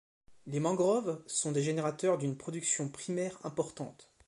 Les 0.47 0.59
mangroves 0.59 1.21
sont 1.27 1.51
des 1.51 1.61
générateurs 1.61 2.17
d'une 2.17 2.35
production 2.35 2.89
primaire 2.89 3.37
importante. 3.43 4.09